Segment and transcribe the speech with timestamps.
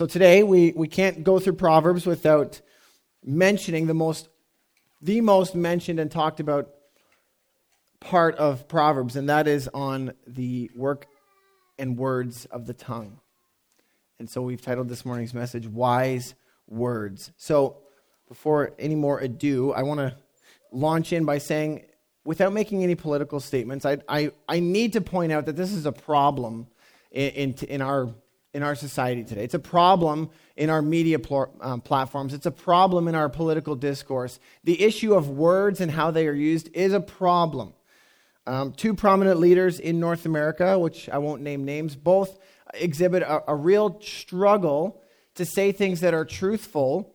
[0.00, 2.62] So today we, we can't go through Proverbs without
[3.22, 4.30] mentioning the most
[5.02, 6.70] the most mentioned and talked about
[8.00, 11.06] part of Proverbs, and that is on the work
[11.78, 13.20] and words of the tongue.
[14.18, 16.34] And so we've titled this morning's message Wise
[16.66, 17.30] Words.
[17.36, 17.76] So
[18.26, 20.16] before any more ado, I want to
[20.72, 21.84] launch in by saying,
[22.24, 25.84] without making any political statements, I, I, I need to point out that this is
[25.84, 26.68] a problem
[27.10, 28.08] in, in, in our
[28.52, 29.44] in our society today.
[29.44, 32.34] It's a problem in our media pl- um, platforms.
[32.34, 34.40] It's a problem in our political discourse.
[34.64, 37.74] The issue of words and how they are used is a problem.
[38.46, 42.38] Um, two prominent leaders in North America, which I won't name names, both
[42.74, 45.00] exhibit a, a real struggle
[45.36, 47.14] to say things that are truthful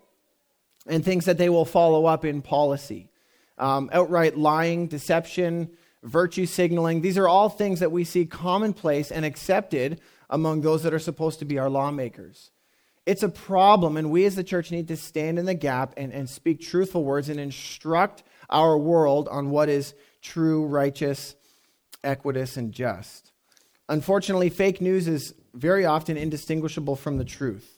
[0.88, 3.10] and things that they will follow up in policy.
[3.58, 5.72] Um, outright lying, deception,
[6.04, 10.94] virtue signaling, these are all things that we see commonplace and accepted among those that
[10.94, 12.52] are supposed to be our lawmakers.
[13.06, 16.12] It's a problem, and we as the church need to stand in the gap and,
[16.12, 21.36] and speak truthful words and instruct our world on what is true, righteous,
[22.04, 23.32] equitous, and just.
[23.88, 27.76] Unfortunately, fake news is very often indistinguishable from the truth.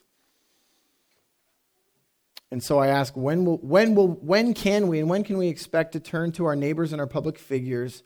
[2.49, 5.49] And so I ask, when, will, when, will, when can we and when can we
[5.49, 8.03] expect to turn to our neighbors and our public figures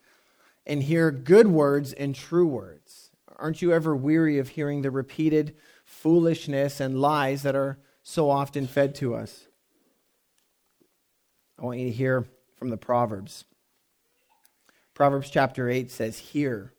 [0.66, 3.11] and hear good words and true words?
[3.38, 8.68] Aren't you ever weary of hearing the repeated foolishness and lies that are so often
[8.68, 9.48] fed to us?
[11.60, 12.26] I want you to hear
[12.58, 13.46] from the Proverbs.
[14.94, 16.74] Proverbs chapter 8 says, Hear,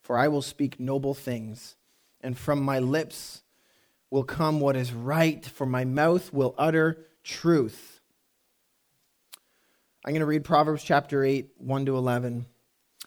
[0.00, 1.76] for I will speak noble things,
[2.20, 3.42] and from my lips
[4.10, 8.00] will come what is right, for my mouth will utter truth.
[10.04, 12.46] I'm going to read Proverbs chapter 8, 1 to 11.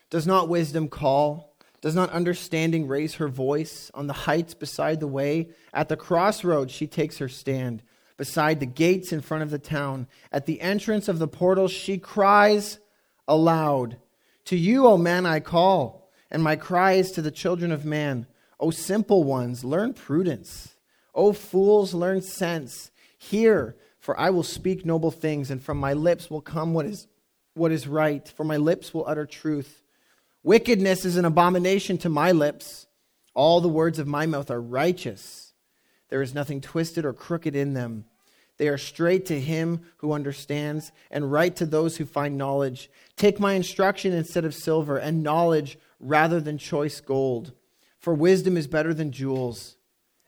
[0.10, 1.53] Does not wisdom call?
[1.84, 3.92] Does not understanding raise her voice?
[3.94, 7.84] On the heights beside the way, at the crossroads, she takes her stand.
[8.16, 11.98] Beside the gates in front of the town, at the entrance of the portals, she
[11.98, 12.80] cries
[13.28, 13.98] aloud
[14.46, 18.28] To you, O man, I call, and my cry is to the children of man.
[18.62, 20.78] O simple ones, learn prudence.
[21.14, 22.92] O fools, learn sense.
[23.18, 27.08] Hear, for I will speak noble things, and from my lips will come what is,
[27.56, 29.83] what is right, for my lips will utter truth.
[30.44, 32.86] Wickedness is an abomination to my lips.
[33.34, 35.54] All the words of my mouth are righteous.
[36.10, 38.06] There is nothing twisted or crooked in them.
[38.58, 42.92] They are straight to him who understands and right to those who find knowledge.
[43.16, 47.54] Take my instruction instead of silver and knowledge rather than choice gold.
[47.98, 49.78] For wisdom is better than jewels,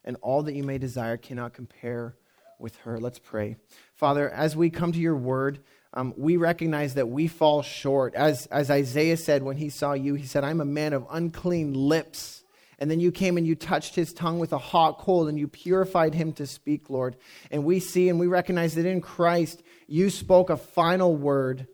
[0.05, 2.15] and all that you may desire cannot compare
[2.57, 2.97] with her.
[2.97, 3.57] Let's pray.
[3.93, 5.59] Father, as we come to your word,
[5.95, 8.15] um, we recognize that we fall short.
[8.15, 11.73] As, as Isaiah said when he saw you, he said, I'm a man of unclean
[11.73, 12.43] lips.
[12.77, 15.47] And then you came and you touched his tongue with a hot coal and you
[15.47, 17.15] purified him to speak, Lord.
[17.49, 21.67] And we see and we recognize that in Christ, you spoke a final word,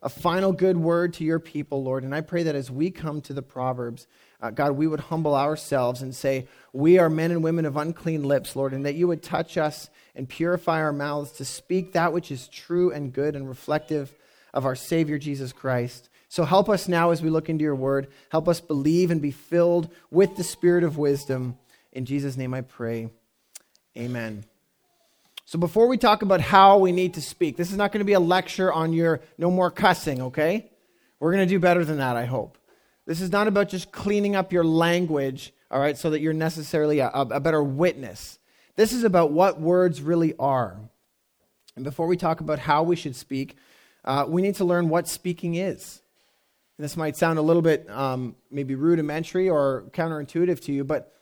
[0.00, 2.04] a final good word to your people, Lord.
[2.04, 4.06] And I pray that as we come to the Proverbs,
[4.40, 8.22] uh, God, we would humble ourselves and say, We are men and women of unclean
[8.22, 12.12] lips, Lord, and that you would touch us and purify our mouths to speak that
[12.12, 14.14] which is true and good and reflective
[14.52, 16.08] of our Savior Jesus Christ.
[16.28, 18.08] So help us now as we look into your word.
[18.30, 21.56] Help us believe and be filled with the spirit of wisdom.
[21.92, 23.10] In Jesus' name I pray.
[23.96, 24.44] Amen.
[25.44, 28.04] So before we talk about how we need to speak, this is not going to
[28.04, 30.70] be a lecture on your no more cussing, okay?
[31.20, 32.58] We're going to do better than that, I hope.
[33.06, 36.98] This is not about just cleaning up your language, all right, so that you're necessarily
[36.98, 38.40] a, a better witness.
[38.76, 40.78] This is about what words really are.
[41.74, 43.56] And before we talk about how we should speak,
[44.04, 46.02] uh, we need to learn what speaking is.
[46.78, 51.12] And this might sound a little bit um, maybe rudimentary or counterintuitive to you, but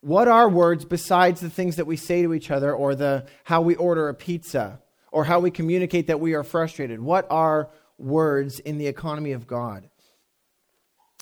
[0.00, 3.62] what are words besides the things that we say to each other or the how
[3.62, 4.80] we order a pizza
[5.10, 7.00] or how we communicate that we are frustrated?
[7.00, 9.88] What are words in the economy of God?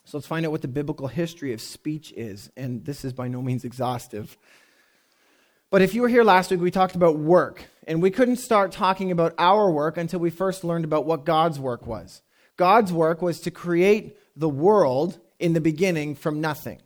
[0.05, 2.51] So let's find out what the biblical history of speech is.
[2.57, 4.37] And this is by no means exhaustive.
[5.77, 7.63] But if you were here last week, we talked about work.
[7.87, 11.61] And we couldn't start talking about our work until we first learned about what God's
[11.61, 12.23] work was.
[12.57, 16.81] God's work was to create the world in the beginning from nothing.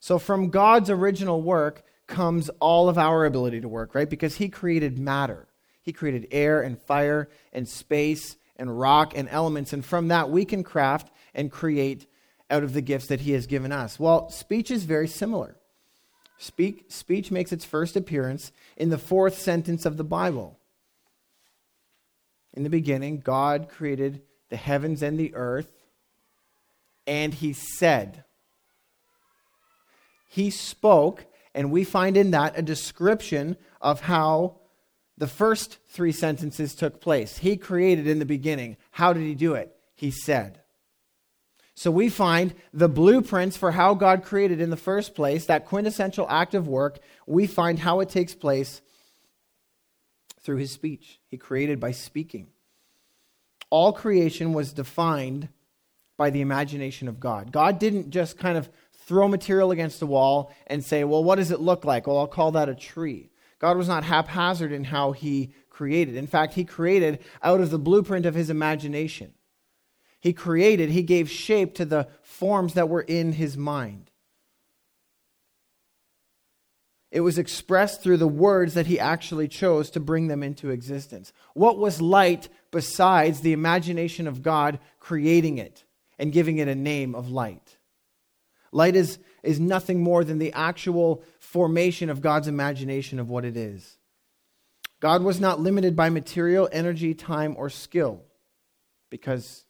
[0.00, 4.08] So from God's original work comes all of our ability to work, right?
[4.08, 5.46] Because He created matter.
[5.82, 9.74] He created air and fire and space and rock and elements.
[9.74, 12.06] And from that, we can craft and create
[12.50, 13.98] out of the gifts that he has given us?
[13.98, 15.56] Well, speech is very similar.
[16.42, 20.58] Speak, speech makes its first appearance in the fourth sentence of the Bible.
[22.52, 25.70] In the beginning, God created the heavens and the earth,
[27.06, 28.24] and he said,
[30.28, 34.56] He spoke, And we find in that a description of how
[35.16, 37.38] the first three sentences took place.
[37.38, 38.78] He created in the beginning.
[38.90, 39.76] How did he do it?
[39.94, 40.61] He said.
[41.74, 46.26] So we find the blueprints for how God created in the first place, that quintessential
[46.28, 48.82] act of work, we find how it takes place
[50.42, 51.20] through his speech.
[51.28, 52.48] He created by speaking.
[53.70, 55.48] All creation was defined
[56.18, 57.52] by the imagination of God.
[57.52, 58.68] God didn't just kind of
[59.06, 62.06] throw material against the wall and say, well, what does it look like?
[62.06, 63.30] Well, I'll call that a tree.
[63.58, 66.16] God was not haphazard in how he created.
[66.16, 69.32] In fact, he created out of the blueprint of his imagination.
[70.22, 74.08] He created, he gave shape to the forms that were in his mind.
[77.10, 81.32] It was expressed through the words that he actually chose to bring them into existence.
[81.54, 85.84] What was light besides the imagination of God creating it
[86.20, 87.76] and giving it a name of light?
[88.70, 93.56] Light is, is nothing more than the actual formation of God's imagination of what it
[93.56, 93.98] is.
[95.00, 98.22] God was not limited by material, energy, time, or skill
[99.10, 99.64] because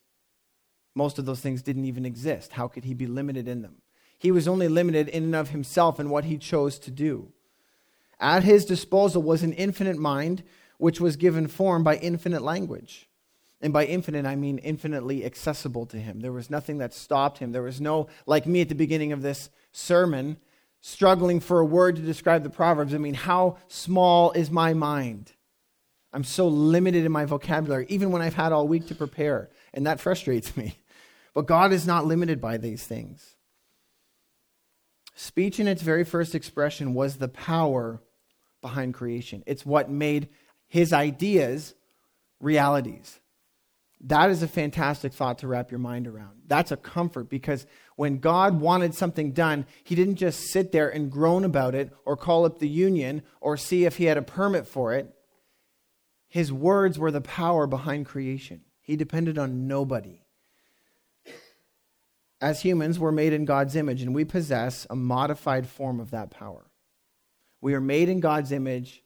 [0.95, 2.53] most of those things didn't even exist.
[2.53, 3.77] How could he be limited in them?
[4.17, 7.31] He was only limited in and of himself and what he chose to do.
[8.19, 10.43] At his disposal was an infinite mind,
[10.77, 13.09] which was given form by infinite language.
[13.61, 16.19] And by infinite, I mean infinitely accessible to him.
[16.19, 17.53] There was nothing that stopped him.
[17.53, 20.37] There was no, like me at the beginning of this sermon,
[20.81, 22.93] struggling for a word to describe the Proverbs.
[22.93, 25.31] I mean, how small is my mind?
[26.11, 29.49] I'm so limited in my vocabulary, even when I've had all week to prepare.
[29.73, 30.77] And that frustrates me.
[31.33, 33.35] But God is not limited by these things.
[35.15, 38.01] Speech, in its very first expression, was the power
[38.61, 39.43] behind creation.
[39.45, 40.29] It's what made
[40.67, 41.75] his ideas
[42.39, 43.19] realities.
[44.05, 46.41] That is a fantastic thought to wrap your mind around.
[46.47, 47.65] That's a comfort because
[47.95, 52.17] when God wanted something done, he didn't just sit there and groan about it or
[52.17, 55.13] call up the union or see if he had a permit for it.
[56.27, 58.61] His words were the power behind creation.
[58.81, 60.22] He depended on nobody.
[62.43, 66.29] As humans, we're made in God's image and we possess a modified form of that
[66.29, 66.65] power.
[67.61, 69.01] We are made in God's image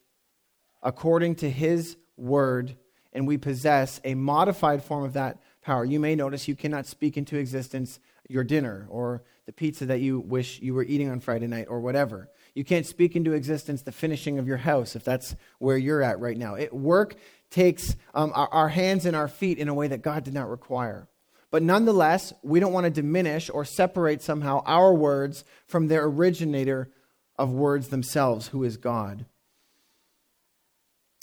[0.82, 2.76] according to his word,
[3.12, 5.84] and we possess a modified form of that power.
[5.84, 10.18] You may notice you cannot speak into existence your dinner or the pizza that you
[10.18, 12.28] wish you were eating on Friday night or whatever.
[12.56, 16.18] You can't speak into existence the finishing of your house if that's where you're at
[16.18, 16.56] right now.
[16.56, 17.14] It, work
[17.50, 20.50] takes um, our, our hands and our feet in a way that God did not
[20.50, 21.06] require.
[21.50, 26.90] But nonetheless, we don't want to diminish or separate somehow our words from their originator
[27.38, 29.24] of words themselves, who is God.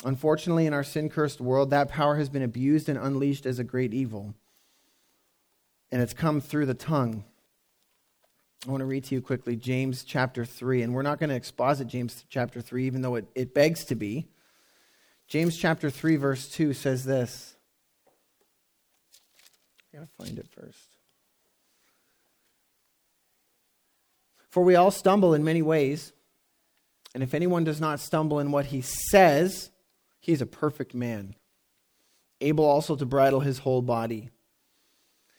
[0.04, 3.64] Unfortunately, in our sin cursed world, that power has been abused and unleashed as a
[3.64, 4.34] great evil.
[5.92, 7.24] And it's come through the tongue.
[8.68, 10.82] I want to read to you quickly James chapter 3.
[10.82, 13.96] And we're not going to exposit James chapter 3, even though it, it begs to
[13.96, 14.28] be.
[15.28, 17.55] James chapter 3, verse 2 says this.
[19.96, 20.98] I got to find it first.
[24.50, 26.12] For we all stumble in many ways.
[27.14, 29.72] And if anyone does not stumble in what he says,
[30.20, 31.36] he is a perfect man,
[32.42, 34.32] able also to bridle his whole body.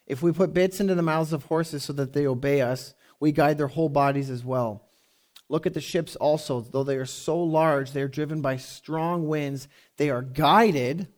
[0.06, 3.32] If we put bits into the mouths of horses so that they obey us, we
[3.32, 4.88] guide their whole bodies as well.
[5.50, 6.60] Look at the ships also.
[6.60, 9.68] Though they are so large, they are driven by strong winds.
[9.98, 11.08] They are guided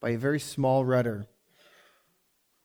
[0.00, 1.26] by a very small rudder.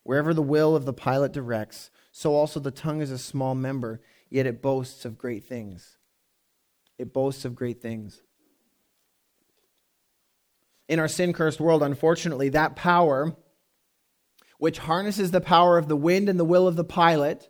[0.07, 3.99] Wherever the will of the pilot directs, so also the tongue is a small member
[4.29, 5.97] yet it boasts of great things.
[6.97, 8.21] It boasts of great things.
[10.87, 13.35] In our sin cursed world, unfortunately, that power,
[14.59, 17.49] which harnesses the power of the wind and the will of the pilot,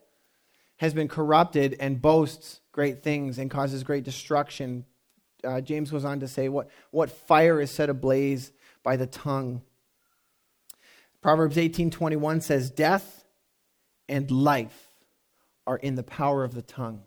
[0.77, 4.83] has been corrupted and boasts great things and causes great destruction.
[5.43, 9.61] Uh, James goes on to say, what, what fire is set ablaze by the tongue?
[11.27, 13.25] Proverbs 18:21 says, Death
[14.07, 14.87] and life
[15.65, 17.03] are in the power of the tongue.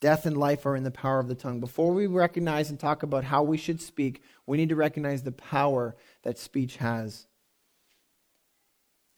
[0.00, 1.60] Death and life are in the power of the tongue.
[1.60, 5.30] Before we recognize and talk about how we should speak, we need to recognize the
[5.30, 5.94] power
[6.24, 7.28] that speech has.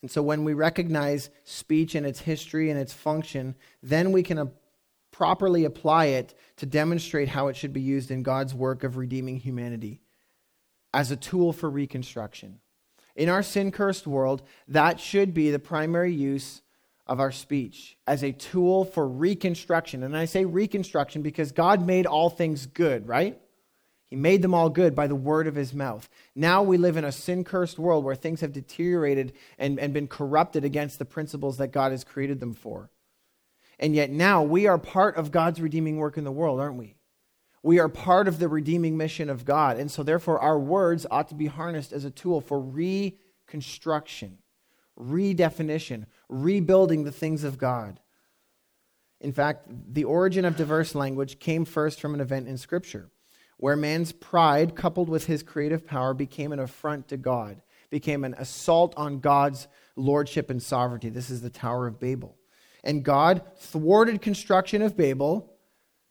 [0.02, 4.36] And so when we recognize speech and its history and its function, then we can
[4.36, 4.46] uh,
[5.12, 9.38] properly apply it to demonstrate how it should be used in God's work of redeeming
[9.38, 10.02] humanity
[10.92, 12.58] as a tool for reconstruction.
[13.14, 16.62] In our sin cursed world, that should be the primary use
[17.06, 20.02] of our speech as a tool for reconstruction.
[20.02, 23.38] And I say reconstruction because God made all things good, right?
[24.08, 26.08] He made them all good by the word of his mouth.
[26.34, 30.06] Now we live in a sin cursed world where things have deteriorated and, and been
[30.06, 32.90] corrupted against the principles that God has created them for.
[33.78, 36.94] And yet now we are part of God's redeeming work in the world, aren't we?
[37.62, 39.78] We are part of the redeeming mission of God.
[39.78, 44.38] And so, therefore, our words ought to be harnessed as a tool for reconstruction,
[44.98, 48.00] redefinition, rebuilding the things of God.
[49.20, 53.10] In fact, the origin of diverse language came first from an event in Scripture
[53.62, 58.34] where man's pride, coupled with his creative power, became an affront to God, became an
[58.36, 61.10] assault on God's lordship and sovereignty.
[61.10, 62.36] This is the Tower of Babel.
[62.82, 65.51] And God thwarted construction of Babel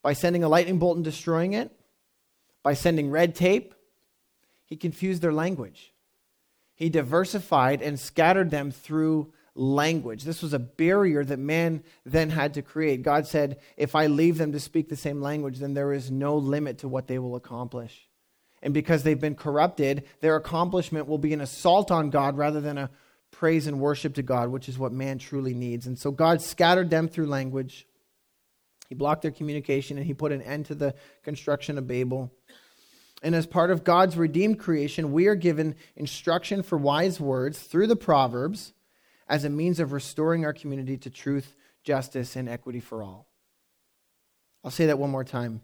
[0.01, 1.71] by sending a lightning bolt and destroying it,
[2.63, 3.73] by sending red tape.
[4.65, 5.93] He confused their language.
[6.75, 10.23] He diversified and scattered them through language.
[10.23, 13.03] This was a barrier that man then had to create.
[13.03, 16.37] God said, If I leave them to speak the same language, then there is no
[16.37, 18.07] limit to what they will accomplish.
[18.63, 22.77] And because they've been corrupted, their accomplishment will be an assault on God rather than
[22.77, 22.89] a
[23.31, 25.87] praise and worship to God, which is what man truly needs.
[25.87, 27.87] And so God scattered them through language.
[28.91, 30.93] He blocked their communication and he put an end to the
[31.23, 32.29] construction of Babel.
[33.23, 37.87] And as part of God's redeemed creation, we are given instruction for wise words through
[37.87, 38.73] the Proverbs
[39.29, 41.55] as a means of restoring our community to truth,
[41.85, 43.29] justice, and equity for all.
[44.61, 45.61] I'll say that one more time.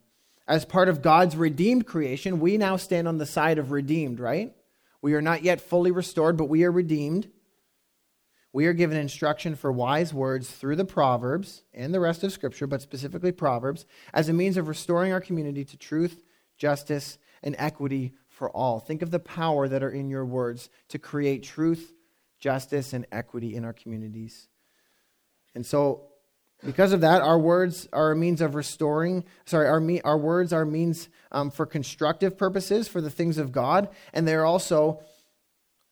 [0.48, 4.54] As part of God's redeemed creation, we now stand on the side of redeemed, right?
[5.02, 7.30] We are not yet fully restored, but we are redeemed.
[8.58, 12.66] We are given instruction for wise words through the Proverbs and the rest of Scripture,
[12.66, 13.86] but specifically Proverbs,
[14.16, 16.24] as a means of restoring our community to truth,
[16.58, 18.80] justice, and equity for all.
[18.80, 21.94] Think of the power that are in your words to create truth,
[22.40, 24.48] justice, and equity in our communities.
[25.54, 26.08] And so,
[26.66, 30.52] because of that, our words are a means of restoring, sorry, our, me, our words
[30.52, 35.04] are means um, for constructive purposes for the things of God, and they're also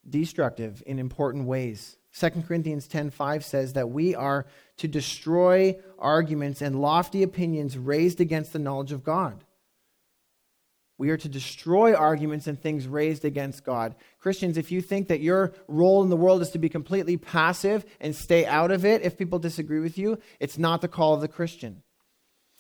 [0.10, 1.98] destructive in important ways.
[2.16, 4.46] 2 Corinthians 10:5 says that we are
[4.78, 9.44] to destroy arguments and lofty opinions raised against the knowledge of God.
[10.98, 13.96] We are to destroy arguments and things raised against God.
[14.18, 17.86] Christians, if you think that your role in the world is to be completely passive
[18.00, 21.22] and stay out of it if people disagree with you, it's not the call of
[21.22, 21.84] the Christian.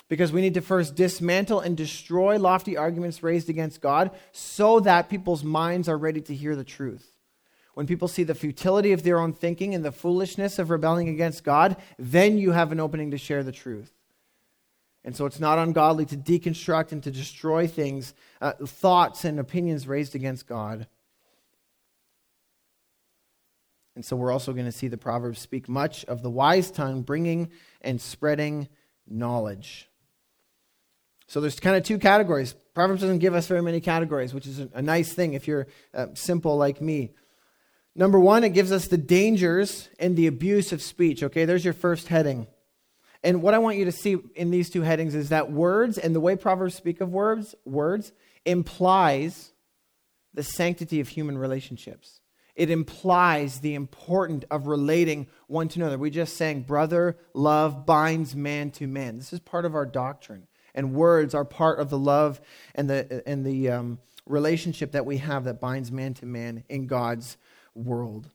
[0.09, 5.09] Because we need to first dismantle and destroy lofty arguments raised against God so that
[5.09, 7.14] people's minds are ready to hear the truth.
[7.75, 11.43] When people see the futility of their own thinking and the foolishness of rebelling against
[11.43, 13.91] God, then you have an opening to share the truth.
[15.03, 19.87] And so it's not ungodly to deconstruct and to destroy things, uh, thoughts and opinions
[19.87, 20.87] raised against God.
[23.93, 27.01] And so we're also going to see the Proverbs speak much of the wise tongue
[27.01, 27.51] bringing
[27.81, 28.69] and spreading
[29.05, 29.89] knowledge.
[31.27, 32.55] So there's kind of two categories.
[32.73, 36.07] Proverbs doesn't give us very many categories, which is a nice thing if you're uh,
[36.13, 37.11] simple like me.
[37.95, 41.23] Number one, it gives us the dangers and the abuse of speech.
[41.23, 42.47] Okay, there's your first heading.
[43.23, 46.13] And what I want you to see in these two headings is that words and
[46.13, 48.11] the way Proverbs speak of words, words
[48.45, 49.53] implies
[50.33, 52.19] the sanctity of human relationships.
[52.55, 55.97] It implies the importance of relating one to another.
[55.97, 59.17] We just sang, brother love binds man to man.
[59.17, 60.47] This is part of our doctrine.
[60.73, 62.39] And words are part of the love
[62.75, 66.87] and the, and the um, relationship that we have that binds man to man in
[66.87, 67.37] God's
[67.75, 68.29] world.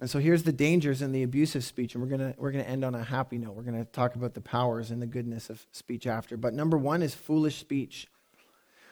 [0.00, 2.64] And so here's the dangers in the abuse of speech, and we're gonna we're gonna
[2.64, 3.54] end on a happy note.
[3.54, 6.36] We're gonna talk about the powers and the goodness of speech after.
[6.36, 8.06] But number one is foolish speech.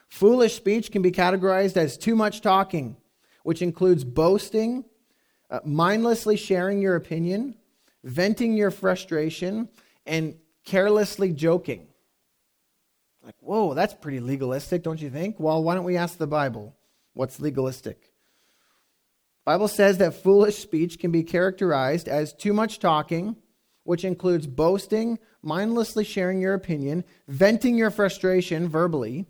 [0.09, 2.97] Foolish speech can be categorized as too much talking,
[3.45, 4.85] which includes boasting,
[5.51, 7.57] uh, mindlessly sharing your opinion,
[8.03, 9.69] venting your frustration,
[10.07, 11.87] and carelessly joking.
[13.23, 15.41] Like, whoa, that's pretty legalistic, don't you think?
[15.41, 16.77] Well, why don't we ask the Bible?
[17.15, 18.13] What's legalistic?
[19.47, 23.37] Bible says that foolish speech can be characterized as too much talking,
[23.85, 29.25] which includes boasting, mindlessly sharing your opinion, venting your frustration verbally,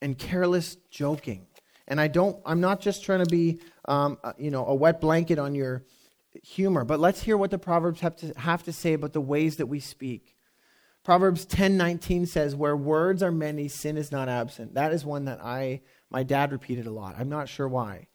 [0.00, 1.46] and careless joking.
[1.86, 4.98] And I don't, I'm not just trying to be, um, uh, you know, a wet
[4.98, 5.84] blanket on your
[6.42, 9.56] humor, but let's hear what the Proverbs have to, have to say about the ways
[9.56, 10.34] that we speak.
[11.04, 15.44] Proverbs 10:19 says, "Where words are many, sin is not absent." That is one that
[15.44, 17.16] I, my dad repeated a lot.
[17.18, 18.06] I'm not sure why.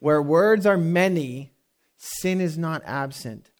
[0.00, 1.52] Where words are many,
[1.96, 3.50] sin is not absent.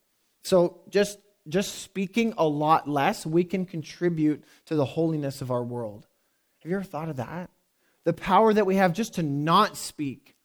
[0.42, 1.18] So just
[1.48, 6.06] just speaking a lot less, we can contribute to the holiness of our world.
[6.60, 7.50] Have you ever thought of that?
[8.04, 10.36] The power that we have just to not speak,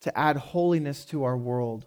[0.00, 1.86] to add holiness to our world.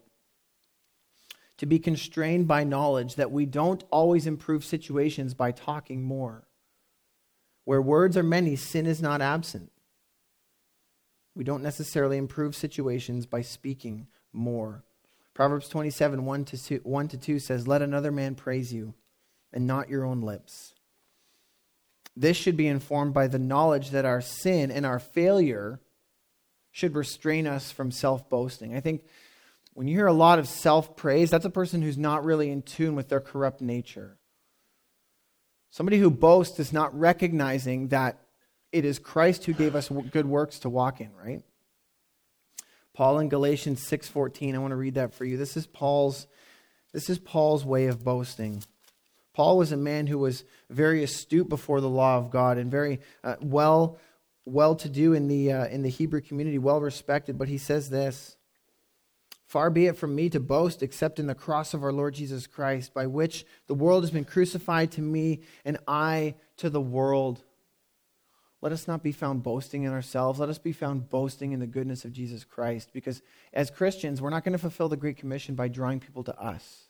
[1.58, 6.48] To be constrained by knowledge that we don't always improve situations by talking more.
[7.66, 9.72] Where words are many, sin is not absent.
[11.38, 14.84] We don't necessarily improve situations by speaking more.
[15.36, 18.96] Proverbs 27, 1 to, 2, 1 to 2 says, Let another man praise you,
[19.54, 20.74] and not your own lips.
[22.16, 25.80] This should be informed by the knowledge that our sin and our failure
[26.72, 28.76] should restrain us from self boasting.
[28.76, 29.04] I think
[29.76, 32.64] when you hear a lot of self praise, that's a person who's not really in
[32.64, 34.18] tune with their corrupt nature.
[35.70, 38.27] Somebody who boasts is not recognizing that
[38.72, 41.42] it is Christ who gave us good works to walk in, right?
[42.94, 45.38] Paul in Galatians 6:14, I want to read that for you.
[45.38, 46.28] This is Paul's
[46.94, 48.64] this is Paul's way of boasting.
[49.34, 53.00] Paul was a man who was very astute before the law of God and very
[53.24, 54.00] uh, well
[54.46, 57.90] well to do in the uh, in the Hebrew community, well respected, but he says
[57.90, 58.38] this
[59.46, 62.48] Far be it from me to boast except in the cross of our Lord Jesus
[62.48, 67.44] Christ, by which the world has been crucified to me and I to the world.
[68.68, 70.42] Let us not be found boasting in ourselves.
[70.42, 72.90] Let us be found boasting in the goodness of Jesus Christ.
[72.92, 73.22] Because
[73.54, 76.90] as Christians, we're not going to fulfill the Great Commission by drawing people to us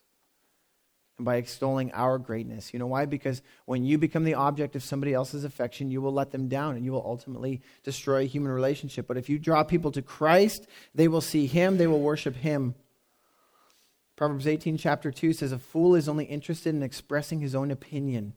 [1.19, 2.73] and by extolling our greatness.
[2.73, 3.05] You know why?
[3.05, 6.77] Because when you become the object of somebody else's affection, you will let them down
[6.77, 9.05] and you will ultimately destroy a human relationship.
[9.05, 10.65] But if you draw people to Christ,
[10.95, 12.73] they will see Him, they will worship Him.
[14.15, 18.33] Proverbs 18, chapter 2 says, A fool is only interested in expressing his own opinion.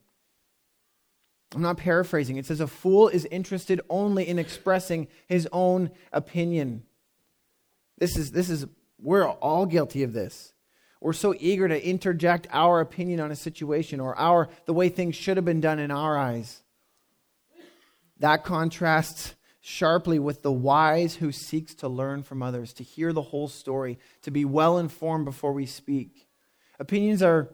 [1.55, 2.37] I'm not paraphrasing.
[2.37, 6.85] It says a fool is interested only in expressing his own opinion.
[7.99, 8.67] This is, this is,
[9.01, 10.53] we're all guilty of this.
[11.01, 15.17] We're so eager to interject our opinion on a situation or our, the way things
[15.17, 16.63] should have been done in our eyes.
[18.19, 23.23] That contrasts sharply with the wise who seeks to learn from others, to hear the
[23.23, 26.29] whole story, to be well informed before we speak.
[26.79, 27.49] Opinions are,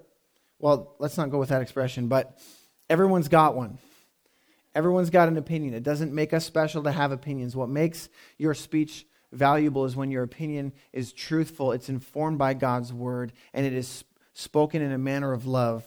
[0.59, 2.39] well, let's not go with that expression, but
[2.89, 3.79] everyone's got one.
[4.75, 5.73] Everyone's got an opinion.
[5.73, 7.57] It doesn't make us special to have opinions.
[7.57, 12.93] What makes your speech valuable is when your opinion is truthful, it's informed by God's
[12.93, 15.85] word, and it is spoken in a manner of love.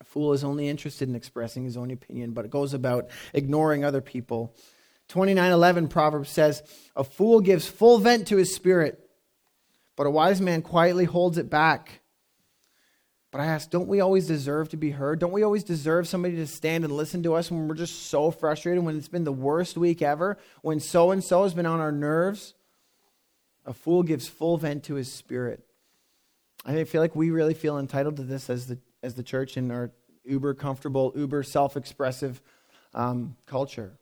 [0.00, 3.84] A fool is only interested in expressing his own opinion, but it goes about ignoring
[3.84, 4.54] other people.
[5.08, 6.62] 29:11 Proverbs says,
[6.96, 9.10] "A fool gives full vent to his spirit,
[9.96, 12.01] but a wise man quietly holds it back."
[13.32, 15.18] But I ask, don't we always deserve to be heard?
[15.18, 18.30] Don't we always deserve somebody to stand and listen to us when we're just so
[18.30, 21.80] frustrated, when it's been the worst week ever, when so and so has been on
[21.80, 22.52] our nerves?
[23.64, 25.64] A fool gives full vent to his spirit.
[26.66, 29.70] I feel like we really feel entitled to this as the, as the church in
[29.70, 29.90] our
[30.24, 32.42] uber comfortable, uber self expressive
[32.92, 33.94] um, culture.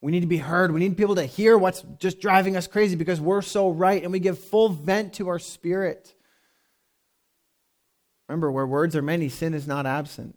[0.00, 0.72] We need to be heard.
[0.72, 4.10] We need people to hear what's just driving us crazy because we're so right and
[4.10, 6.14] we give full vent to our spirit.
[8.28, 10.36] Remember, where words are many, sin is not absent.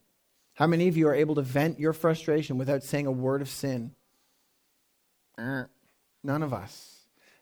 [0.54, 3.49] How many of you are able to vent your frustration without saying a word of
[3.49, 3.91] sin?
[5.38, 5.63] Uh,
[6.23, 6.99] none of us.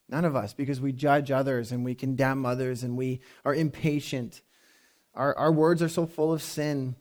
[0.08, 4.42] None of us, because we judge others and we condemn others and we are impatient.
[5.14, 6.96] Our, our words are so full of sin.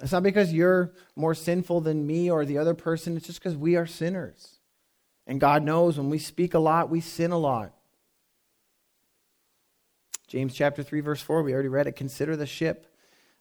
[0.00, 3.56] It's not because you're more sinful than me or the other person, it's just because
[3.56, 4.60] we are sinners.
[5.26, 7.72] And God knows when we speak a lot, we sin a lot.
[10.30, 11.96] James chapter 3 verse 4, we already read it.
[11.96, 12.86] Consider the ship,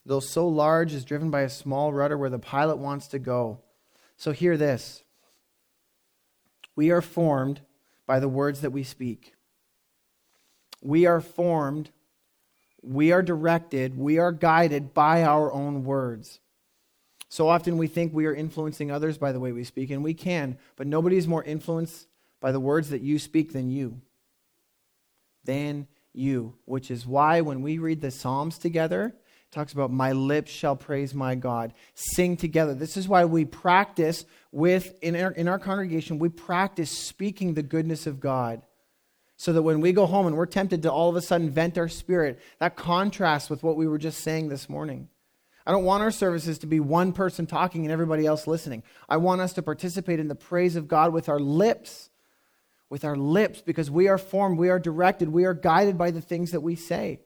[0.08, 3.60] though so large, is driven by a small rudder where the pilot wants to go.
[4.18, 5.04] So hear this.
[6.76, 7.62] We are formed
[8.08, 9.36] by the words that we speak.
[10.82, 11.92] We are formed,
[12.82, 16.40] we are directed, we are guided by our own words.
[17.28, 20.16] So often we think we are influencing others by the way we speak, and we
[20.16, 22.08] can, but nobody is more influenced
[22.42, 24.02] by the words that you speak than you.
[25.44, 29.16] Than you, which is why when we read the Psalms together,
[29.52, 31.74] talks about my lips shall praise my God.
[31.96, 32.74] Sing together.
[32.74, 37.64] This is why we practice with in our, in our congregation, we practice speaking the
[37.64, 38.62] goodness of God.
[39.38, 41.78] So that when we go home and we're tempted to all of a sudden vent
[41.78, 45.08] our spirit, that contrasts with what we were just saying this morning.
[45.66, 48.84] I don't want our services to be one person talking and everybody else listening.
[49.08, 52.10] I want us to participate in the praise of God with our lips
[52.90, 56.22] with our lips because we are formed, we are directed, we are guided by the
[56.22, 57.22] things that we say.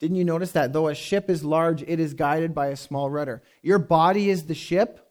[0.00, 0.72] Didn't you notice that?
[0.72, 3.42] Though a ship is large, it is guided by a small rudder.
[3.62, 5.10] Your body is the ship,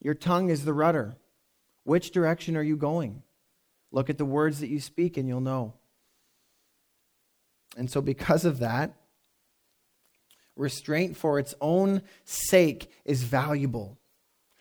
[0.00, 1.16] your tongue is the rudder.
[1.84, 3.22] Which direction are you going?
[3.92, 5.74] Look at the words that you speak and you'll know.
[7.76, 8.96] And so, because of that,
[10.56, 13.98] restraint for its own sake is valuable.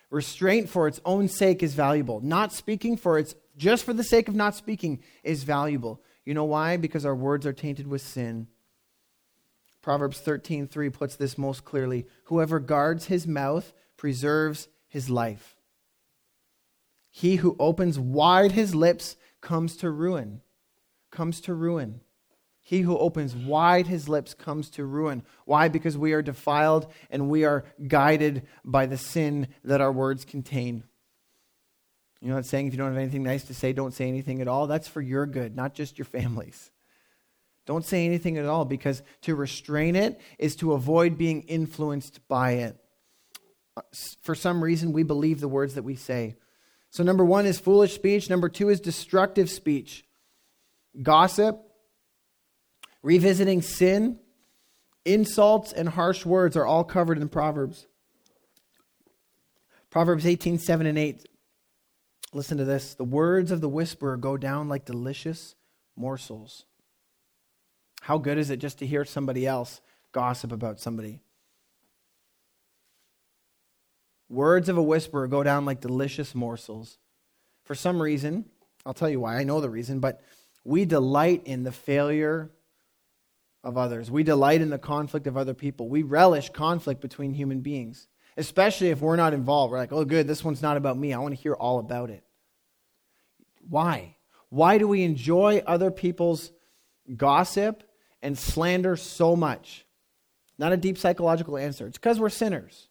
[0.09, 2.21] Restraint for its own sake is valuable.
[2.21, 6.01] Not speaking for its just for the sake of not speaking is valuable.
[6.25, 6.77] You know why?
[6.77, 8.47] Because our words are tainted with sin.
[9.81, 12.07] Proverbs 13:3 puts this most clearly.
[12.25, 15.55] Whoever guards his mouth preserves his life.
[17.11, 20.41] He who opens wide his lips comes to ruin
[21.11, 22.01] comes to ruin.
[22.67, 25.21] He who opens wide his lips comes to ruin.
[25.45, 25.67] Why?
[25.67, 30.83] Because we are defiled and we are guided by the sin that our words contain.
[32.21, 34.41] You know, it's saying if you don't have anything nice to say, don't say anything
[34.41, 34.65] at all.
[34.65, 36.71] That's for your good, not just your family's.
[37.67, 42.53] Don't say anything at all because to restrain it is to avoid being influenced by
[42.53, 42.77] it.
[44.23, 46.35] For some reason, we believe the words that we say.
[46.89, 48.27] So, number one is foolish speech.
[48.27, 50.03] Number two is destructive speech.
[51.03, 51.61] Gossip,
[53.05, 54.19] revisiting sin,
[55.05, 57.85] insults, and harsh words are all covered in Proverbs.
[59.91, 61.29] Proverbs 18, 7 and 8.
[62.33, 62.95] Listen to this.
[62.95, 65.53] The words of the whisperer go down like delicious
[65.95, 66.65] morsels.
[68.01, 71.21] How good is it just to hear somebody else gossip about somebody?
[74.29, 76.97] Words of a whisperer go down like delicious morsels.
[77.65, 78.45] For some reason,
[78.83, 80.23] I'll tell you why, I know the reason, but
[80.63, 82.49] we delight in the failure
[83.65, 84.11] of others.
[84.11, 85.89] We delight in the conflict of other people.
[85.89, 89.71] We relish conflict between human beings, especially if we're not involved.
[89.71, 91.11] We're like, oh, good, this one's not about me.
[91.11, 92.23] I want to hear all about it.
[93.67, 94.17] Why?
[94.49, 96.51] Why do we enjoy other people's
[97.17, 97.83] gossip
[98.21, 99.83] and slander so much?
[100.59, 101.87] Not a deep psychological answer.
[101.87, 102.87] It's because we're sinners.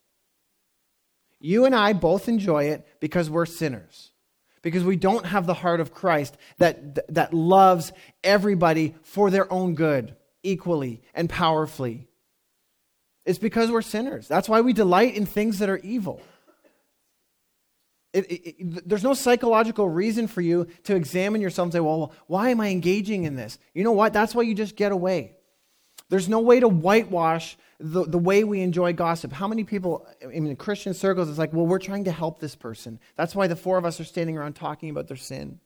[1.40, 4.10] You and I both enjoy it because we're sinners.
[4.60, 7.92] Because we don't have the heart of Christ that, that loves
[8.24, 12.06] everybody for their own good equally and powerfully.
[13.24, 14.28] It's because we're sinners.
[14.28, 16.20] That's why we delight in things that are evil.
[18.12, 22.12] It, it, it, there's no psychological reason for you to examine yourself and say, well,
[22.28, 23.58] why am I engaging in this?
[23.72, 24.12] You know what?
[24.12, 25.34] That's why you just get away.
[26.10, 29.32] There's no way to whitewash the, the way we enjoy gossip.
[29.32, 33.00] How many people in Christian circles, it's like, well, we're trying to help this person.
[33.16, 35.58] That's why the four of us are standing around talking about their sin.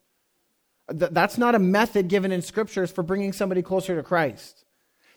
[0.89, 4.65] Th- that's not a method given in scriptures for bringing somebody closer to Christ.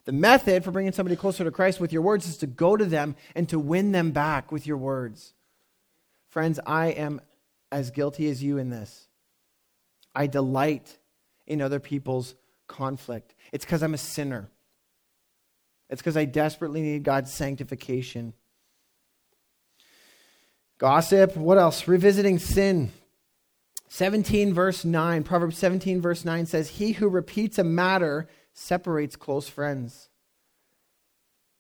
[0.06, 2.86] The method for bringing somebody closer to Christ with your words is to go to
[2.86, 5.34] them and to win them back with your words.
[6.30, 7.22] Friends, I am
[7.72, 9.08] as guilty as you in this.
[10.16, 10.98] I delight
[11.46, 12.36] in other people's
[12.68, 13.36] conflict.
[13.52, 14.50] It's because I'm a sinner.
[15.90, 18.34] It's because I desperately need God's sanctification.
[20.78, 21.88] Gossip, what else?
[21.88, 22.92] Revisiting sin.
[23.90, 29.48] 17 verse 9, Proverbs 17 verse 9 says, He who repeats a matter separates close
[29.48, 30.10] friends.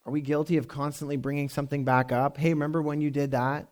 [0.05, 2.37] Are we guilty of constantly bringing something back up?
[2.37, 3.67] Hey, remember when you did that?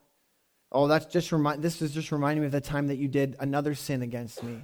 [0.71, 1.63] Oh, that's just remind.
[1.63, 4.63] This is just reminding me of the time that you did another sin against me.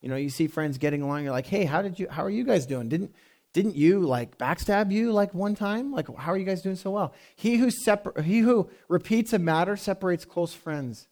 [0.00, 1.22] You know, you see friends getting along.
[1.22, 2.08] You're like, hey, how did you?
[2.10, 2.88] How are you guys doing?
[2.88, 3.14] Didn't
[3.52, 5.92] didn't you like backstab you like one time?
[5.92, 7.14] Like, how are you guys doing so well?
[7.36, 11.06] He who separ- he who repeats a matter separates close friends.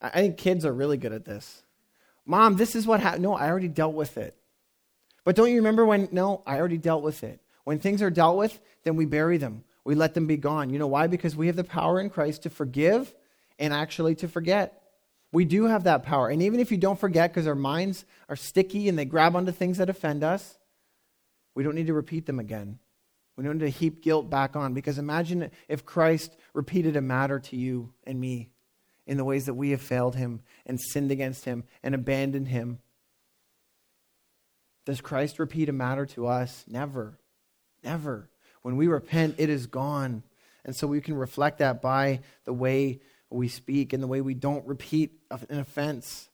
[0.00, 1.62] I, I think kids are really good at this.
[2.26, 3.22] Mom, this is what happened.
[3.22, 4.36] No, I already dealt with it.
[5.24, 6.08] But don't you remember when?
[6.12, 7.40] No, I already dealt with it.
[7.64, 9.64] When things are dealt with, then we bury them.
[9.84, 10.70] We let them be gone.
[10.70, 11.06] You know why?
[11.06, 13.14] Because we have the power in Christ to forgive
[13.58, 14.82] and actually to forget.
[15.32, 16.28] We do have that power.
[16.28, 19.52] And even if you don't forget because our minds are sticky and they grab onto
[19.52, 20.58] things that offend us,
[21.54, 22.78] we don't need to repeat them again.
[23.36, 27.40] We don't need to heap guilt back on because imagine if Christ repeated a matter
[27.40, 28.50] to you and me
[29.06, 32.78] in the ways that we have failed him and sinned against him and abandoned him.
[34.84, 36.64] Does Christ repeat a matter to us?
[36.68, 37.18] Never.
[37.84, 38.28] Never.
[38.62, 40.22] When we repent, it is gone.
[40.64, 44.34] And so we can reflect that by the way we speak and the way we
[44.34, 45.12] don't repeat
[45.48, 46.28] an offense.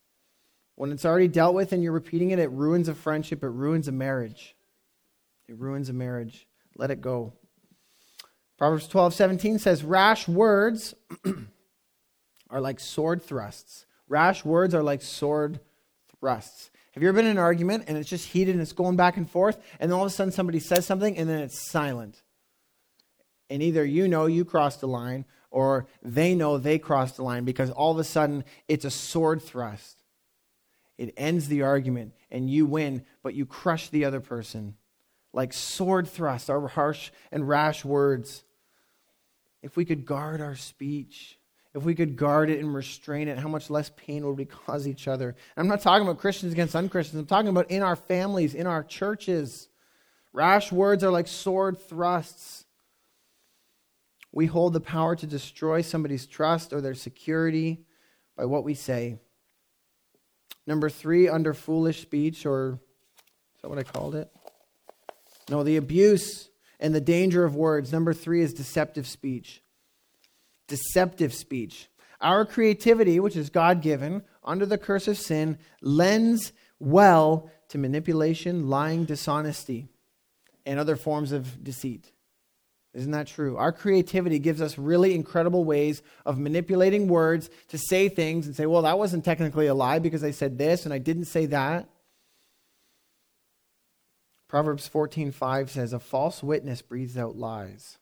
[0.75, 3.89] When it's already dealt with and you're repeating it, it ruins a friendship, it ruins
[3.89, 4.55] a marriage.
[5.49, 6.47] It ruins a marriage.
[6.77, 7.33] Let it go.
[8.59, 10.95] Proverbs 12, 17 says, Rash words
[12.51, 13.87] are like sword thrusts.
[14.09, 15.61] Rash words are like sword
[16.21, 16.71] thrusts.
[16.99, 19.17] Have you ever been in an argument and it's just heated and it's going back
[19.17, 22.25] and forth, and all of a sudden somebody says something and then it's silent?
[23.49, 27.45] And either you know you crossed the line or they know they crossed the line
[27.45, 30.03] because all of a sudden it's a sword thrust.
[30.97, 34.75] It ends the argument and you win, but you crush the other person.
[35.33, 38.43] Like sword thrusts are harsh and rash words.
[39.63, 41.38] If we could guard our speech,
[41.79, 44.87] if we could guard it and restrain it, how much less pain would we cause
[44.87, 45.29] each other?
[45.29, 47.21] And I'm not talking about Christians against unchristians.
[47.21, 49.69] I'm talking about in our families, in our churches.
[50.33, 52.65] Rash words are like sword thrusts.
[54.33, 57.87] We hold the power to destroy somebody's trust or their security
[58.37, 59.17] by what we say.
[60.67, 62.79] Number three, under foolish speech, or
[63.57, 64.31] is that what I called it?
[65.49, 67.91] No, the abuse and the danger of words.
[67.91, 69.63] Number three is deceptive speech
[70.69, 71.89] deceptive speech.
[72.21, 78.69] Our creativity, which is God given, under the curse of sin, lends well to manipulation,
[78.69, 79.89] lying, dishonesty,
[80.65, 82.13] and other forms of deceit.
[82.95, 83.57] Isn't that true?
[83.57, 88.67] Our creativity gives us really incredible ways of manipulating words to say things and say,
[88.67, 91.89] well, that wasn't technically a lie because I said this and I didn't say that.
[94.49, 97.98] Proverbs 14:5 says a false witness breathes out lies.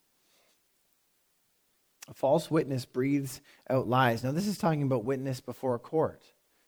[2.09, 4.23] A false witness breathes out lies.
[4.23, 6.23] Now this is talking about witness before a court.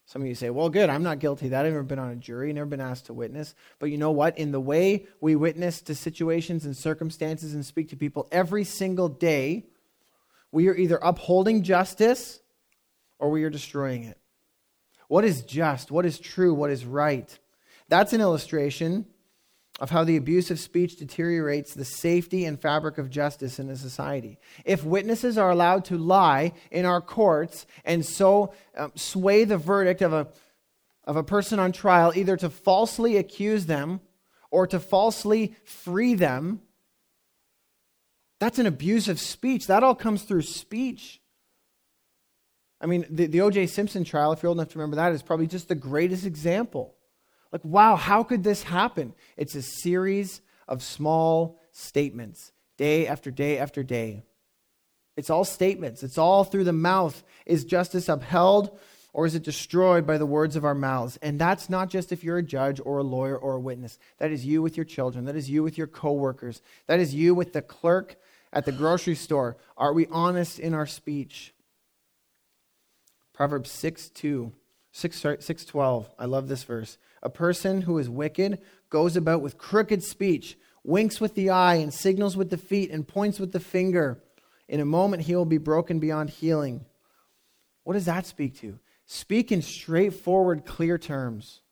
[0.07, 1.66] Some of you say, well, good, I'm not guilty that.
[1.66, 3.55] I've never been on a jury, never been asked to witness.
[3.79, 4.38] But you know what?
[4.38, 9.11] In the way we witness to situations and circumstances and speak to people every single
[9.11, 9.66] day,
[10.51, 12.40] we are either upholding justice
[13.18, 14.18] or we are destroying it.
[15.09, 15.90] What is just?
[15.90, 16.55] What is true?
[16.55, 17.38] What is right?
[17.88, 19.07] That's an illustration
[19.79, 23.77] of how the abuse of speech deteriorates the safety and fabric of justice in a
[23.77, 24.38] society.
[24.64, 30.03] If witnesses are allowed to lie in our courts and so um, sway the verdict
[30.03, 30.29] of a,
[31.05, 34.01] of a person on trial, either to falsely accuse them
[34.51, 36.61] or to falsely free them,
[38.41, 39.69] that's an abuse of speech.
[39.69, 41.21] That all comes through speech.
[42.81, 43.67] I mean, the, the O.J.
[43.67, 46.95] Simpson trial, if you're old enough to remember that, is probably just the greatest example.
[47.53, 49.15] Like, wow, how could this happen?
[49.37, 54.25] It's a series of small statements, day after day after day.
[55.17, 57.25] It's all statements, it's all through the mouth.
[57.47, 58.79] Is justice upheld
[59.13, 61.19] or is it destroyed by the words of our mouths?
[61.23, 63.99] And that's not just if you're a judge or a lawyer or a witness.
[64.19, 65.25] That is you with your children.
[65.25, 66.63] That is you with your coworkers.
[66.87, 68.17] That is you with the clerk
[68.53, 69.57] at the grocery store.
[69.77, 71.53] Are we honest in our speech?
[73.33, 74.53] Proverbs 6 2.
[74.93, 76.11] 6, 6 12.
[76.19, 76.99] I love this verse.
[77.23, 81.93] A person who is wicked goes about with crooked speech, winks with the eye, and
[81.93, 84.23] signals with the feet, and points with the finger.
[84.69, 86.85] In a moment, he will be broken beyond healing.
[87.85, 88.79] What does that speak to?
[89.07, 91.63] Speak in straightforward, clear terms.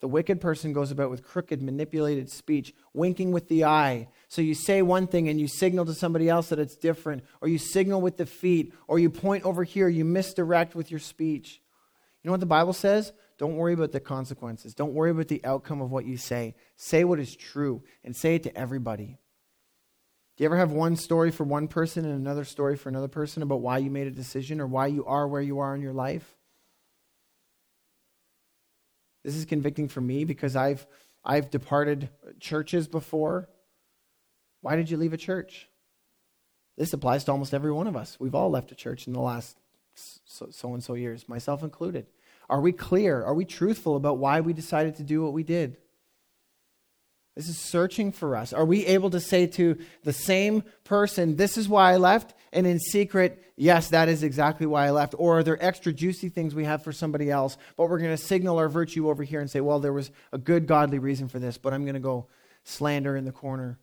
[0.00, 4.08] The wicked person goes about with crooked, manipulated speech, winking with the eye.
[4.28, 7.48] So you say one thing and you signal to somebody else that it's different, or
[7.48, 11.60] you signal with the feet, or you point over here, you misdirect with your speech.
[12.22, 13.12] You know what the Bible says?
[13.40, 14.74] Don't worry about the consequences.
[14.74, 16.54] Don't worry about the outcome of what you say.
[16.76, 19.16] Say what is true and say it to everybody.
[20.36, 23.42] Do you ever have one story for one person and another story for another person
[23.42, 25.94] about why you made a decision or why you are where you are in your
[25.94, 26.36] life?
[29.24, 30.86] This is convicting for me because I've,
[31.24, 33.48] I've departed churches before.
[34.60, 35.66] Why did you leave a church?
[36.76, 38.18] This applies to almost every one of us.
[38.20, 39.56] We've all left a church in the last
[39.94, 42.06] so and so years, myself included.
[42.50, 43.24] Are we clear?
[43.24, 45.76] Are we truthful about why we decided to do what we did?
[47.36, 48.52] This is searching for us.
[48.52, 52.34] Are we able to say to the same person, This is why I left?
[52.52, 55.14] And in secret, Yes, that is exactly why I left.
[55.16, 58.16] Or are there extra juicy things we have for somebody else, but we're going to
[58.16, 61.38] signal our virtue over here and say, Well, there was a good godly reason for
[61.38, 62.26] this, but I'm going to go
[62.64, 63.78] slander in the corner.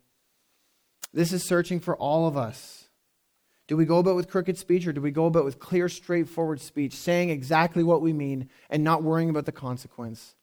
[1.14, 2.87] This is searching for all of us.
[3.68, 6.62] Do we go about with crooked speech or do we go about with clear, straightforward
[6.62, 10.36] speech, saying exactly what we mean and not worrying about the consequence?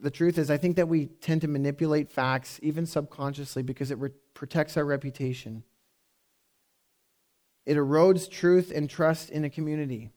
[0.00, 3.98] The truth is, I think that we tend to manipulate facts, even subconsciously, because it
[3.98, 5.64] re- protects our reputation.
[7.66, 10.10] It erodes truth and trust in a community.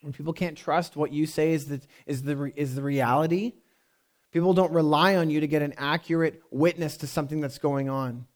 [0.00, 3.52] When people can't trust what you say is the, is the, is the reality,
[4.32, 8.26] people don't rely on you to get an accurate witness to something that's going on.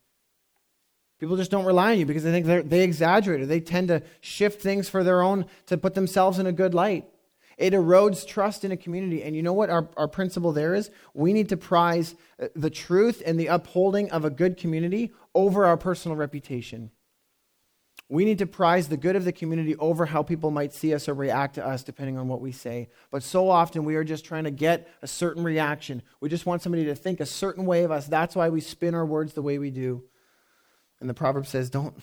[1.19, 4.03] People just don't rely on you because they think they exaggerate or they tend to
[4.21, 7.07] shift things for their own to put themselves in a good light.
[7.57, 9.25] It erodes trust in a community.
[9.25, 10.91] And you know what our, our principle there is?
[11.13, 15.67] We need to prize uh, the truth and the upholding of a good community over
[15.67, 16.93] our personal reputation.
[18.09, 21.09] We need to prize the good of the community over how people might see us
[21.09, 22.89] or react to us depending on what we say.
[23.11, 26.03] But so often we are just trying to get a certain reaction.
[26.21, 28.07] We just want somebody to think a certain way of us.
[28.07, 30.05] That's why we spin our words the way we do.
[31.01, 31.95] And the proverb says, don't,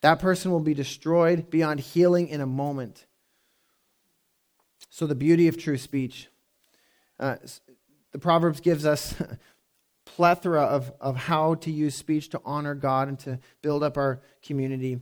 [0.00, 3.06] that person will be destroyed beyond healing in a moment.
[4.90, 6.28] So, the beauty of true speech.
[7.18, 7.36] Uh,
[8.10, 9.14] the Proverbs gives us
[10.04, 14.20] plethora of, of how to use speech to honor God and to build up our
[14.42, 15.00] community,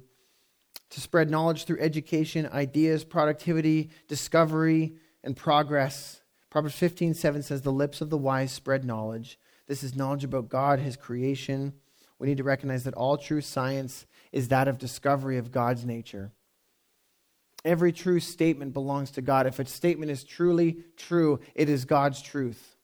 [0.90, 6.20] to spread knowledge through education, ideas, productivity, discovery, and progress.
[6.50, 9.38] Proverbs 15 7 says, The lips of the wise spread knowledge.
[9.66, 11.74] This is knowledge about God, his creation,
[12.20, 16.30] we need to recognize that all true science is that of discovery of God's nature.
[17.64, 19.46] Every true statement belongs to God.
[19.46, 22.76] If a statement is truly true, it is God's truth.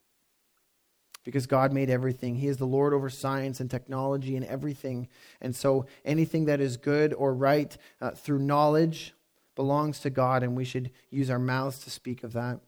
[1.22, 2.36] Because God made everything.
[2.36, 5.08] He is the Lord over science and technology and everything.
[5.40, 9.12] And so anything that is good or right uh, through knowledge
[9.54, 12.60] belongs to God, and we should use our mouths to speak of that.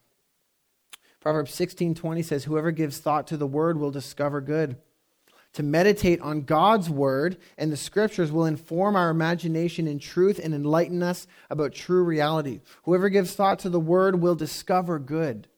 [1.21, 4.77] Proverbs 16:20 says, "Whoever gives thought to the word will discover good."
[5.55, 10.55] To meditate on God's word and the scriptures will inform our imagination in truth and
[10.55, 12.61] enlighten us about true reality.
[12.85, 15.49] Whoever gives thought to the word will discover good.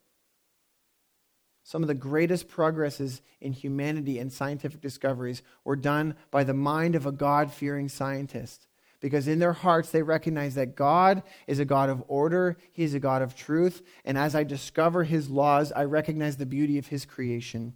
[1.64, 6.94] Some of the greatest progresses in humanity and scientific discoveries were done by the mind
[6.94, 8.66] of a God fearing scientist.
[9.00, 12.92] Because in their hearts, they recognize that God is a God of order, He is
[12.92, 16.88] a God of truth, and as I discover His laws, I recognize the beauty of
[16.88, 17.74] His creation.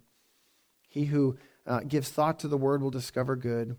[0.87, 3.77] He who uh, gives thought to the word will discover good.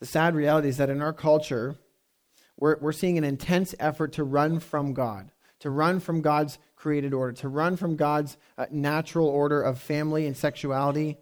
[0.00, 1.76] The sad reality is that in our culture,
[2.58, 7.14] we're, we're seeing an intense effort to run from God, to run from God's created
[7.14, 11.18] order, to run from God's uh, natural order of family and sexuality.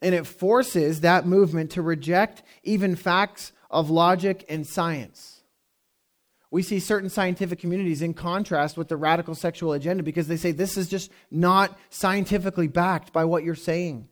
[0.00, 5.39] And it forces that movement to reject even facts of logic and science.
[6.50, 10.50] We see certain scientific communities in contrast with the radical sexual agenda because they say
[10.50, 14.08] this is just not scientifically backed by what you're saying.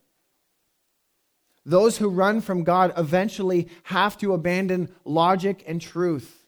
[1.65, 6.45] Those who run from God eventually have to abandon logic and truth.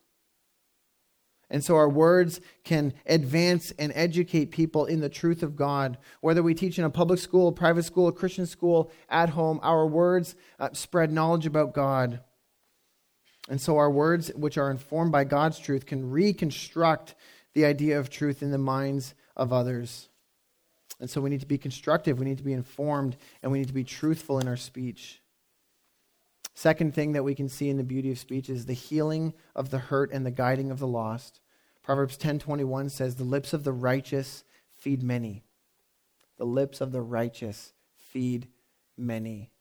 [1.49, 5.97] And so our words can advance and educate people in the truth of God.
[6.21, 9.85] Whether we teach in a public school, private school, a Christian school, at home, our
[9.85, 12.21] words uh, spread knowledge about God.
[13.51, 17.15] And so our words, which are informed by God's truth, can reconstruct
[17.53, 20.07] the idea of truth in the minds of others.
[21.01, 23.67] And so we need to be constructive, we need to be informed, and we need
[23.67, 25.21] to be truthful in our speech.
[26.53, 29.69] Second thing that we can see in the beauty of speech is the healing of
[29.69, 31.41] the hurt and the guiding of the lost.
[31.83, 34.45] Proverbs 10:21 says, "The lips of the righteous
[34.77, 35.43] feed many."
[36.37, 38.47] The lips of the righteous feed
[38.95, 39.51] many.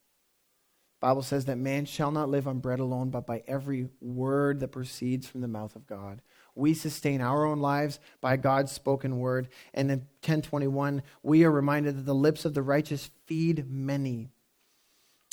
[1.00, 4.68] Bible says that man shall not live on bread alone, but by every word that
[4.68, 6.20] proceeds from the mouth of God.
[6.54, 9.48] We sustain our own lives by God's spoken word.
[9.72, 14.28] And in 1021, we are reminded that the lips of the righteous feed many.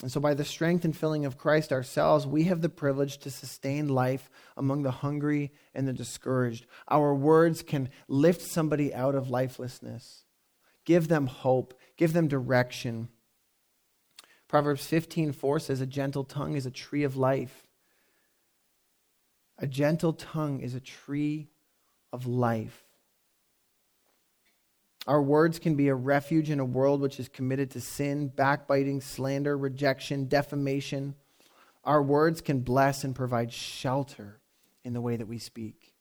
[0.03, 3.32] And so, by the strength and filling of Christ ourselves, we have the privilege to
[3.32, 6.67] sustain life among the hungry and the discouraged.
[6.88, 10.23] Our words can lift somebody out of lifelessness,
[10.86, 13.10] give them hope, give them direction.
[14.47, 17.67] Proverbs 15:4 says a gentle tongue is a tree of life.
[19.57, 21.49] A gentle tongue is a tree
[22.13, 22.86] of life.
[25.07, 28.99] Our words can be a refuge in a world which is committed to sin, backbiting,
[28.99, 31.15] slander, rejection, defamation.
[31.86, 34.41] Our words can bless and provide shelter
[34.83, 35.93] in the way that we speak.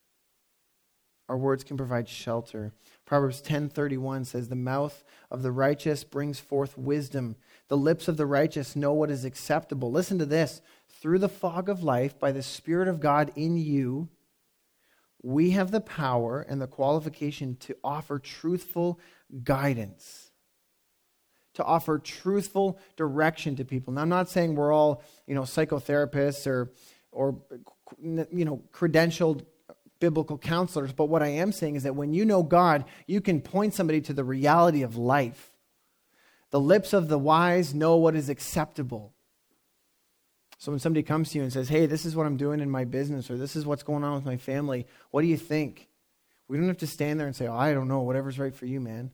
[1.28, 2.72] Our words can provide shelter.
[3.04, 7.36] Proverbs 10:31 says the mouth of the righteous brings forth wisdom.
[7.68, 9.90] The lips of the righteous know what is acceptable.
[9.90, 10.62] Listen to this.
[10.88, 14.08] Through the fog of life by the spirit of God in you,
[15.22, 19.00] we have the power and the qualification to offer truthful
[19.42, 20.30] guidance.
[21.54, 23.92] To offer truthful direction to people.
[23.92, 26.70] Now I'm not saying we're all, you know, psychotherapists or
[27.10, 27.40] or
[28.02, 29.44] you know, credentialed
[29.98, 33.40] biblical counselors, but what I am saying is that when you know God, you can
[33.40, 35.55] point somebody to the reality of life.
[36.50, 39.12] The lips of the wise know what is acceptable.
[40.58, 42.70] So when somebody comes to you and says, Hey, this is what I'm doing in
[42.70, 45.88] my business, or this is what's going on with my family, what do you think?
[46.48, 48.66] We don't have to stand there and say, oh, I don't know, whatever's right for
[48.66, 49.10] you, man.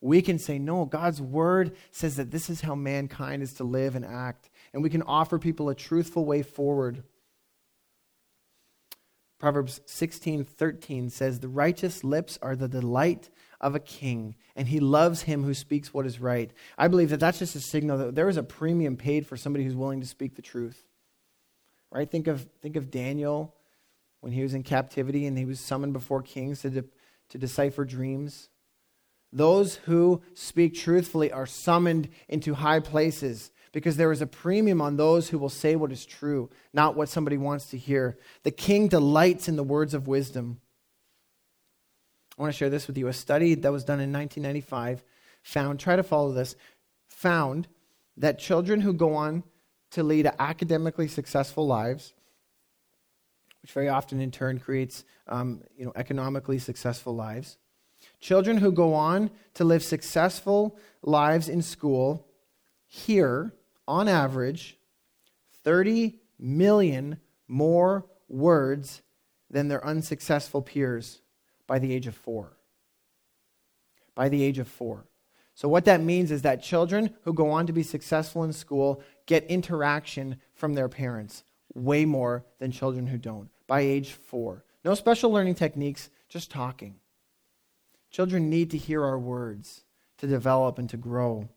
[0.00, 3.94] We can say, No, God's word says that this is how mankind is to live
[3.94, 4.48] and act.
[4.72, 7.02] And we can offer people a truthful way forward.
[9.38, 13.28] Proverbs 16, 13 says, The righteous lips are the delight
[13.60, 16.50] of a king, and he loves him who speaks what is right.
[16.78, 19.64] I believe that that's just a signal that there is a premium paid for somebody
[19.64, 20.86] who's willing to speak the truth.
[21.92, 22.10] Right?
[22.10, 23.54] Think of, think of Daniel
[24.20, 26.84] when he was in captivity and he was summoned before kings to, de-
[27.30, 28.48] to decipher dreams.
[29.32, 34.96] Those who speak truthfully are summoned into high places because there is a premium on
[34.96, 38.18] those who will say what is true, not what somebody wants to hear.
[38.42, 40.60] The king delights in the words of wisdom.
[42.40, 43.06] I want to share this with you.
[43.08, 45.04] A study that was done in 1995
[45.42, 46.56] found, try to follow this,
[47.10, 47.68] found
[48.16, 49.42] that children who go on
[49.90, 52.14] to lead academically successful lives,
[53.60, 57.58] which very often in turn creates um, you know, economically successful lives,
[58.20, 62.26] children who go on to live successful lives in school
[62.86, 63.52] hear
[63.86, 64.78] on average,
[65.62, 69.02] 30 million more words
[69.50, 71.20] than their unsuccessful peers
[71.70, 72.56] by the age of four.
[74.16, 75.06] By the age of four.
[75.54, 79.04] So, what that means is that children who go on to be successful in school
[79.26, 84.64] get interaction from their parents way more than children who don't by age four.
[84.84, 86.96] No special learning techniques, just talking.
[88.10, 89.84] Children need to hear our words
[90.18, 91.50] to develop and to grow.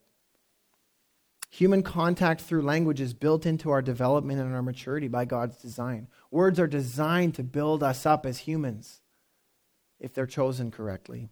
[1.49, 6.07] Human contact through language is built into our development and our maturity by God's design.
[6.30, 8.99] Words are designed to build us up as humans
[10.04, 11.30] if they're chosen correctly.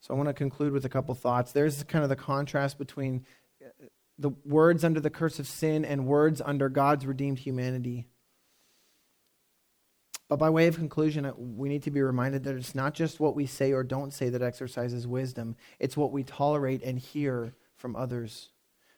[0.00, 1.52] So I want to conclude with a couple thoughts.
[1.52, 3.26] There's kind of the contrast between
[3.62, 3.68] uh,
[4.18, 8.06] the words under the curse of sin and words under God's redeemed humanity.
[10.28, 13.20] But by way of conclusion, uh, we need to be reminded that it's not just
[13.20, 17.54] what we say or don't say that exercises wisdom, it's what we tolerate and hear
[17.76, 18.50] from others.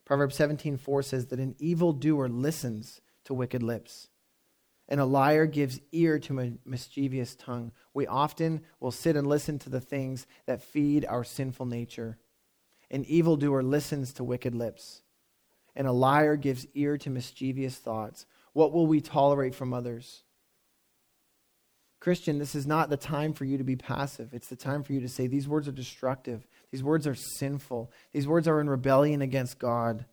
[0.05, 4.09] Proverbs 17:4 says that an evildoer listens to wicked lips,
[4.89, 7.73] and a liar gives ear to a mischievous tongue.
[7.95, 12.19] We often will sit and listen to the things that feed our sinful nature.
[12.91, 15.03] An evildoer listens to wicked lips,
[15.75, 18.27] and a liar gives ear to mischievous thoughts.
[18.53, 20.25] What will we tolerate from others?
[22.03, 24.35] Christian, this is not the time for you to be passive.
[24.35, 26.47] It's the time for you to say, These words are destructive.
[26.73, 27.93] These words are sinful.
[28.13, 30.05] These words are in rebellion against God.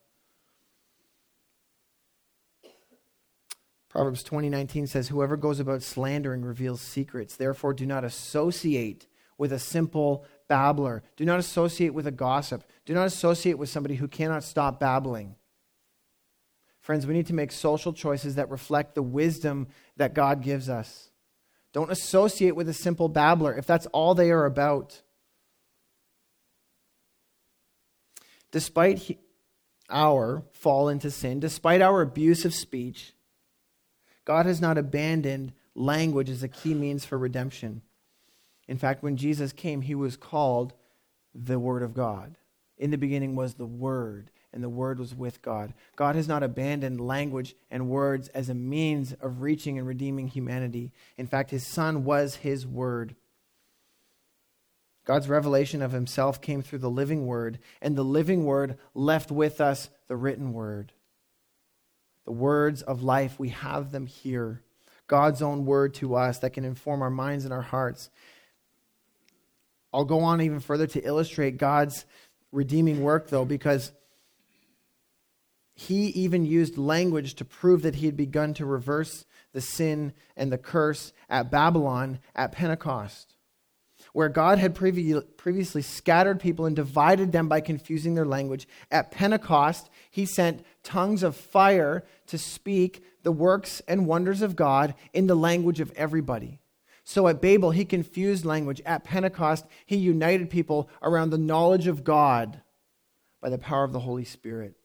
[3.90, 7.36] Proverbs 20:19 says whoever goes about slandering reveals secrets.
[7.36, 11.02] Therefore do not associate with a simple babbler.
[11.16, 12.64] Do not associate with a gossip.
[12.86, 15.36] Do not associate with somebody who cannot stop babbling.
[16.82, 19.68] Friends, we need to make social choices that reflect the wisdom
[19.98, 21.10] that God gives us.
[21.72, 25.02] Don't associate with a simple babbler if that's all they are about.
[28.52, 29.20] Despite
[29.90, 33.14] our fall into sin, despite our abuse of speech,
[34.30, 37.82] God has not abandoned language as a key means for redemption.
[38.68, 40.74] In fact, when Jesus came, he was called
[41.34, 42.38] the Word of God.
[42.78, 45.74] In the beginning was the Word, and the Word was with God.
[45.96, 50.92] God has not abandoned language and words as a means of reaching and redeeming humanity.
[51.18, 53.16] In fact, his Son was his Word.
[55.06, 59.60] God's revelation of himself came through the living Word, and the living Word left with
[59.60, 60.94] us the written Word
[62.30, 64.62] the words of life, we have them here.
[65.08, 68.12] God's own word to us that can inform our minds and our hearts.
[69.92, 72.06] I'll go on even further to illustrate God's
[72.52, 73.94] redeeming work, though, because
[75.74, 80.52] he even used language to prove that he had begun to reverse the sin and
[80.52, 83.34] the curse at Babylon at Pentecost
[84.14, 88.68] where God had previously scattered people and divided them by confusing their language.
[88.90, 94.96] At Pentecost, he sent tongues of fire to speak the works and wonders of God
[95.14, 96.60] in the language of everybody.
[97.04, 98.82] So at Babel, he confused language.
[98.86, 102.62] At Pentecost, he united people around the knowledge of God
[103.42, 104.76] by the power of the Holy Spirit.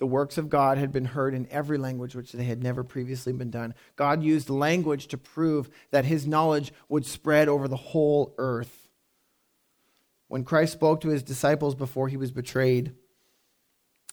[0.00, 3.34] The works of God had been heard in every language which they had never previously
[3.34, 3.74] been done.
[3.96, 8.88] God used language to prove that his knowledge would spread over the whole earth.
[10.26, 12.94] When Christ spoke to his disciples before he was betrayed,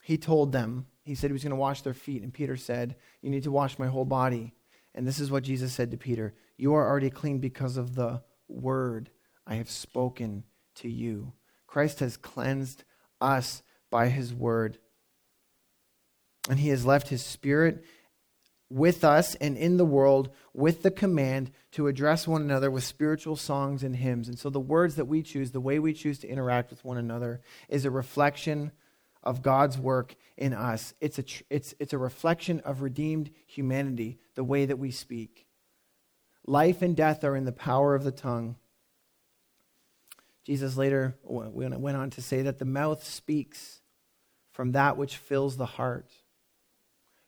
[0.03, 2.21] he told them, he said he was going to wash their feet.
[2.21, 4.53] And Peter said, You need to wash my whole body.
[4.93, 8.21] And this is what Jesus said to Peter You are already clean because of the
[8.49, 9.09] word
[9.45, 10.43] I have spoken
[10.75, 11.31] to you.
[11.65, 12.83] Christ has cleansed
[13.21, 14.79] us by his word.
[16.49, 17.83] And he has left his spirit
[18.69, 23.35] with us and in the world with the command to address one another with spiritual
[23.35, 24.27] songs and hymns.
[24.27, 26.97] And so the words that we choose, the way we choose to interact with one
[26.97, 28.71] another, is a reflection
[29.23, 30.93] of God's work in us.
[31.01, 35.47] It's a, it's, it's a reflection of redeemed humanity, the way that we speak.
[36.45, 38.55] Life and death are in the power of the tongue.
[40.45, 43.81] Jesus later went on to say that the mouth speaks
[44.51, 46.09] from that which fills the heart.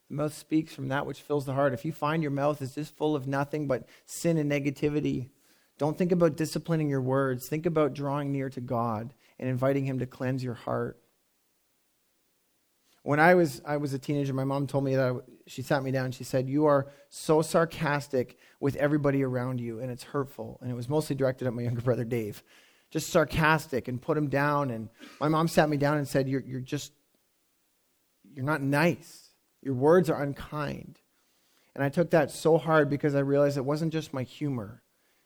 [0.09, 1.73] The mouth speaks from that which fills the heart.
[1.73, 5.29] If you find your mouth is just full of nothing but sin and negativity,
[5.77, 7.47] don't think about disciplining your words.
[7.47, 10.99] Think about drawing near to God and inviting Him to cleanse your heart.
[13.03, 15.91] When I was, I was a teenager, my mom told me that she sat me
[15.91, 20.59] down and she said, You are so sarcastic with everybody around you, and it's hurtful.
[20.61, 22.43] And it was mostly directed at my younger brother, Dave.
[22.91, 24.71] Just sarcastic and put him down.
[24.71, 24.89] And
[25.21, 26.91] my mom sat me down and said, You're, you're just,
[28.33, 29.28] you're not nice.
[29.61, 30.99] Your words are unkind.
[31.75, 34.81] And I took that so hard because I realized it wasn't just my humor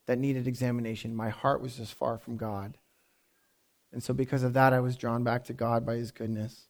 [0.06, 1.16] that needed examination.
[1.16, 2.78] My heart was just far from God.
[3.92, 6.68] And so, because of that, I was drawn back to God by His goodness.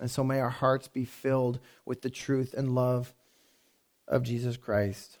[0.00, 3.14] And so, may our hearts be filled with the truth and love
[4.06, 5.18] of Jesus Christ.